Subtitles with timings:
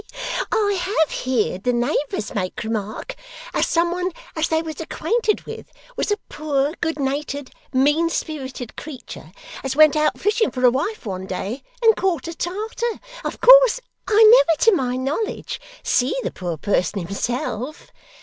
[0.01, 0.45] He he he!
[0.51, 3.15] I HAVE heerd the neighbours make remark
[3.53, 8.75] as some one as they was acquainted with, was a poor good natur'd mean spirited
[8.75, 9.31] creetur,
[9.63, 12.99] as went out fishing for a wife one day, and caught a Tartar.
[13.23, 17.91] Of course I never to my knowledge see the poor person himself.